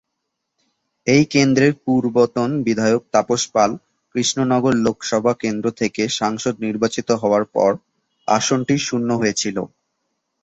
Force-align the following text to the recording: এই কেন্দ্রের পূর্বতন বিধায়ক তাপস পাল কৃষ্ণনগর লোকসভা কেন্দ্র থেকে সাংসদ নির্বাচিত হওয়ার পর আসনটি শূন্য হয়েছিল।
এই 1.07 1.23
কেন্দ্রের 1.33 1.73
পূর্বতন 1.83 2.49
বিধায়ক 2.65 3.03
তাপস 3.13 3.41
পাল 3.53 3.71
কৃষ্ণনগর 4.15 4.73
লোকসভা 4.85 5.33
কেন্দ্র 5.43 5.67
থেকে 5.79 6.01
সাংসদ 6.19 6.53
নির্বাচিত 6.65 7.09
হওয়ার 7.21 7.45
পর 7.55 7.71
আসনটি 8.27 8.75
শূন্য 8.87 9.09
হয়েছিল। 9.21 9.57